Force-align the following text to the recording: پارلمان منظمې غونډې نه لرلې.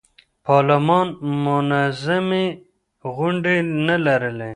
پارلمان 0.45 1.07
منظمې 1.45 2.45
غونډې 3.15 3.55
نه 3.87 3.95
لرلې. 4.05 4.49